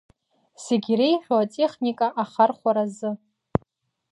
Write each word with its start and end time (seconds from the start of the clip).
Зегь 0.63 0.89
иреиӷьу 0.91 1.37
атехника 1.43 2.07
ахархәара 2.21 2.83
азы… 2.87 3.11